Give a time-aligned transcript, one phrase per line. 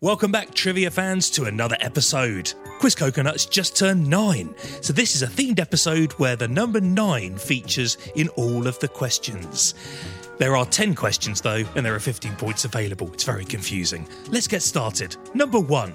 [0.00, 2.54] Welcome back, trivia fans, to another episode.
[2.78, 7.36] Quiz Coconut's just turned nine, so this is a themed episode where the number nine
[7.36, 9.74] features in all of the questions.
[10.38, 13.12] There are 10 questions though, and there are 15 points available.
[13.12, 14.06] It's very confusing.
[14.28, 15.16] Let's get started.
[15.34, 15.90] Number one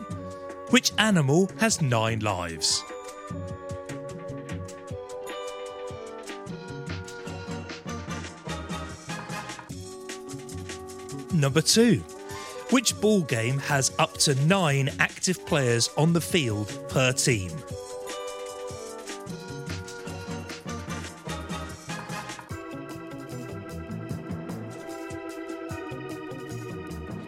[0.70, 2.84] Which animal has nine lives?
[11.32, 12.04] Number two.
[12.74, 17.52] Which ball game has up to nine active players on the field per team?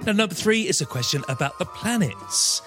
[0.08, 2.62] Now, number three is a question about the planets.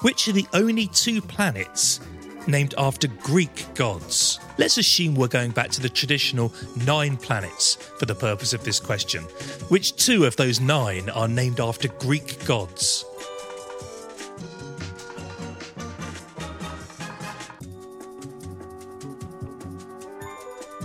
[0.00, 2.00] Which are the only two planets
[2.46, 4.40] named after Greek gods?
[4.56, 6.52] Let's assume we're going back to the traditional
[6.86, 9.24] nine planets for the purpose of this question.
[9.68, 13.04] Which two of those nine are named after Greek gods?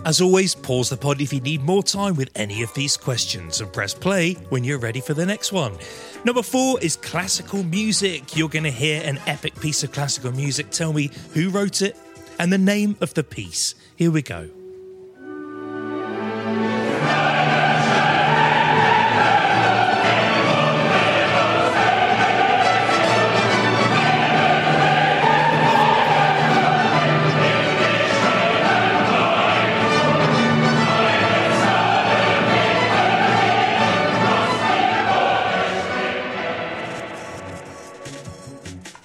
[0.05, 3.61] As always, pause the pod if you need more time with any of these questions
[3.61, 5.77] and press play when you're ready for the next one.
[6.25, 8.35] Number four is classical music.
[8.35, 10.71] You're going to hear an epic piece of classical music.
[10.71, 11.95] Tell me who wrote it
[12.39, 13.75] and the name of the piece.
[13.97, 14.49] Here we go.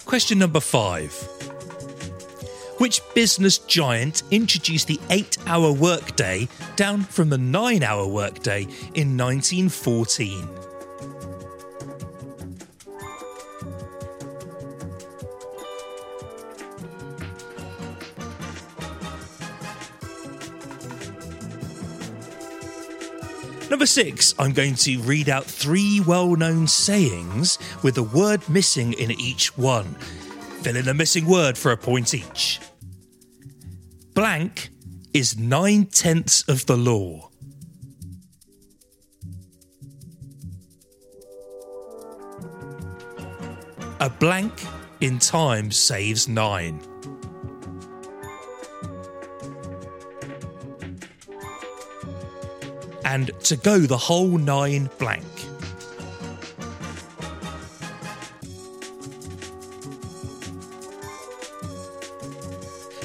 [0.06, 1.43] Question number five.
[2.78, 8.62] Which business giant introduced the eight hour workday down from the nine hour workday
[8.94, 10.48] in 1914?
[23.70, 28.94] Number six, I'm going to read out three well known sayings with a word missing
[28.94, 29.94] in each one.
[30.64, 32.58] Fill in the missing word for a point each.
[34.14, 34.70] Blank
[35.12, 37.28] is nine tenths of the law.
[44.00, 44.54] A blank
[45.02, 46.80] in time saves nine.
[53.04, 55.43] And to go the whole nine blank.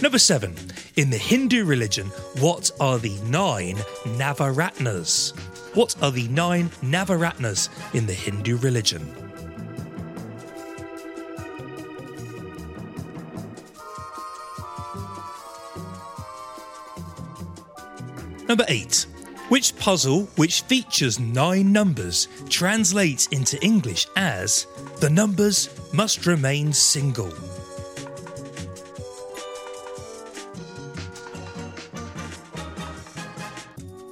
[0.09, 0.55] Number seven.
[0.95, 2.07] In the Hindu religion,
[2.39, 3.75] what are the nine
[4.17, 5.37] Navaratnas?
[5.75, 9.05] What are the nine Navaratnas in the Hindu religion?
[18.47, 19.05] Number eight.
[19.49, 24.65] Which puzzle, which features nine numbers, translates into English as
[25.01, 27.31] the numbers must remain single?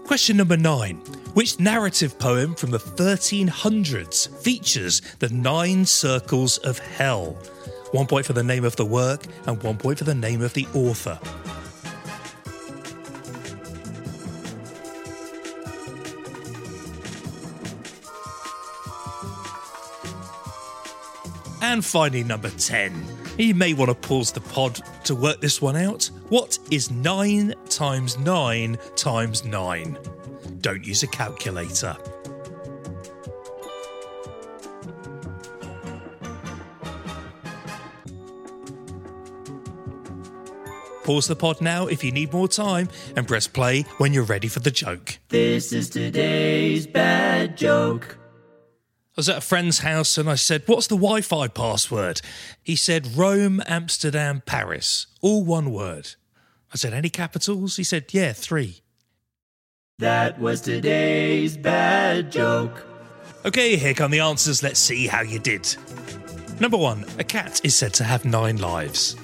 [0.08, 0.96] Question number nine.
[1.34, 7.38] Which narrative poem from the 1300s features the nine circles of hell?
[7.92, 10.54] One point for the name of the work and one point for the name of
[10.54, 11.20] the author.
[21.62, 23.06] And finally, number 10.
[23.38, 26.10] You may want to pause the pod to work this one out.
[26.30, 29.98] What is 9 times 9 times 9?
[30.62, 31.96] Don't use a calculator.
[41.04, 44.48] Pause the pod now if you need more time and press play when you're ready
[44.48, 45.20] for the joke.
[45.30, 48.18] This is today's bad joke.
[48.20, 52.22] I was at a friend's house and I said, What's the Wi Fi password?
[52.64, 55.06] He said, Rome, Amsterdam, Paris.
[55.22, 56.16] All one word.
[56.74, 57.78] I said, Any capitals?
[57.78, 58.82] He said, Yeah, three.
[60.00, 62.86] That was today's bad joke.
[63.46, 64.62] Okay, here come the answers.
[64.62, 65.76] Let's see how you did.
[66.60, 69.16] Number one, a cat is said to have nine lives.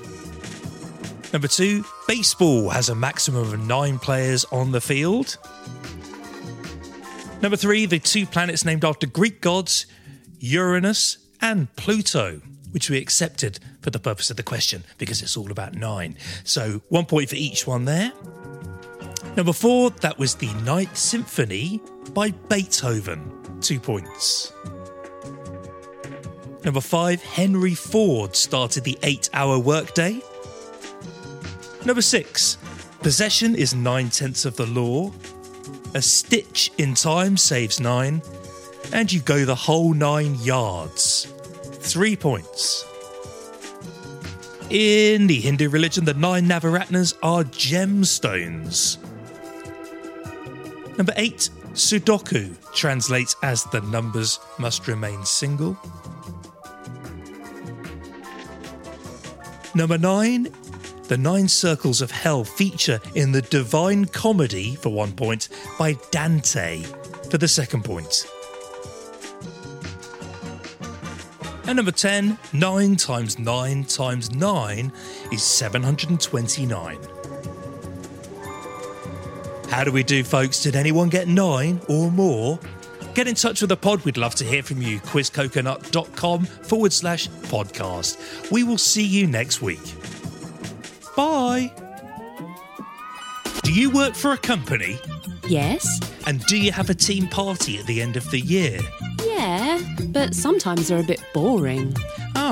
[1.31, 5.37] Number two, baseball has a maximum of nine players on the field.
[7.41, 9.87] Number three, the two planets named after Greek gods,
[10.39, 12.39] Uranus and Pluto,
[12.73, 16.17] which we accepted for the purpose of the question because it's all about nine.
[16.43, 18.11] So one point for each one there.
[19.37, 21.81] Number four, that was the Ninth Symphony
[22.13, 23.31] by Beethoven.
[23.61, 24.53] Two points.
[26.63, 30.21] Number five, Henry Ford started the eight hour workday.
[31.85, 32.57] Number six,
[33.01, 35.11] possession is nine tenths of the law.
[35.93, 38.21] A stitch in time saves nine.
[38.91, 41.32] And you go the whole nine yards.
[41.83, 42.85] Three points.
[44.69, 48.97] In the Hindu religion, the nine Navaratnas are gemstones.
[50.97, 55.77] Number eight, Sudoku translates as the numbers must remain single.
[59.75, 60.47] Number nine,
[61.09, 66.81] the nine circles of hell feature in the Divine Comedy for one point by Dante
[67.29, 68.25] for the second point.
[71.65, 74.91] And number 10, 9 times 9 times 9
[75.31, 76.97] is 729.
[79.69, 80.61] How do we do, folks?
[80.61, 82.59] Did anyone get 9 or more?
[83.15, 84.03] Get in touch with the pod.
[84.03, 84.99] We'd love to hear from you.
[84.99, 88.51] quizcoconut.com forward slash podcast.
[88.51, 89.79] We will see you next week.
[91.15, 91.71] Bye.
[93.63, 94.99] Do you work for a company?
[95.47, 95.99] Yes.
[96.27, 98.79] And do you have a team party at the end of the year?
[99.25, 101.95] Yeah, but sometimes they're a bit boring.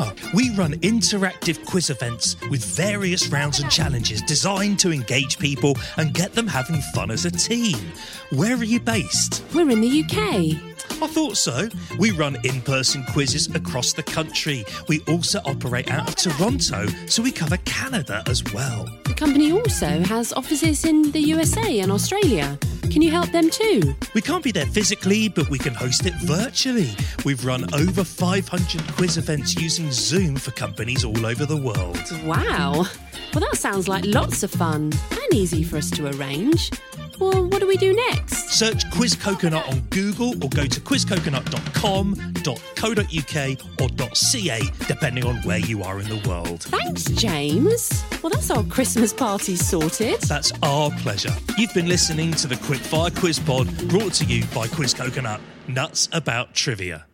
[0.04, 5.78] Ah, we run interactive quiz events with various rounds and challenges designed to engage people
[5.98, 7.78] and get them having fun as a team.
[8.32, 9.44] Where are you based?
[9.54, 10.72] We're in the UK.
[11.04, 11.70] I thought so.
[12.00, 14.66] We run in person quizzes across the country.
[14.88, 18.88] We also operate out of Toronto, so we cover Canada as well.
[19.06, 22.58] The company also has offices in the USA and Australia.
[22.92, 23.96] Can you help them too?
[24.14, 26.90] We can't be there physically, but we can host it virtually.
[27.24, 29.56] We've run over 500 quiz events
[29.92, 32.00] using Zoom for companies all over the world.
[32.26, 32.86] Wow.
[33.34, 36.72] Well, that sounds like lots of fun and easy for us to arrange.
[37.20, 38.50] Well, what do we do next?
[38.50, 45.84] Search Quiz Coconut on Google or go to quizcoconut.com.co.uk or .ca, depending on where you
[45.84, 46.64] are in the world.
[46.64, 48.04] Thanks, James.
[48.24, 50.20] Well, that's our Christmas party sorted.
[50.22, 51.34] That's our pleasure.
[51.58, 55.40] You've been listening to the Quickfire Quiz Pod, brought to you by Quiz Coconut.
[55.68, 57.06] Nuts about trivia.